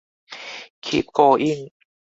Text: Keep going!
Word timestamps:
Keep 0.81 1.13
going! 1.13 1.69